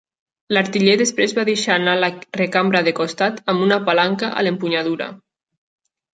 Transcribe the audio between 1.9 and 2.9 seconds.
la recambra